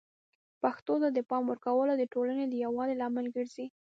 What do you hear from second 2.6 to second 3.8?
یووالي لامل ګرځي.